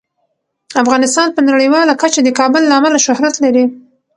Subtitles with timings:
[0.83, 3.65] افغانستان په نړیواله کچه د کابل له امله شهرت لري.